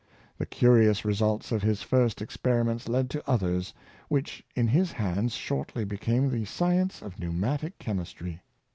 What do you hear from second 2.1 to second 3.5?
experiments led to